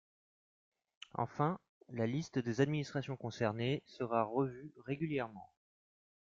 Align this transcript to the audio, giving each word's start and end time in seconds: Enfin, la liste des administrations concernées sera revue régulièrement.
Enfin, 1.13 1.59
la 1.89 2.07
liste 2.07 2.39
des 2.39 2.59
administrations 2.59 3.15
concernées 3.15 3.83
sera 3.85 4.23
revue 4.23 4.73
régulièrement. 4.83 5.53